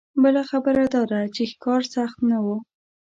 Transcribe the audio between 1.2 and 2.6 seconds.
چې ښکار سخت نه و.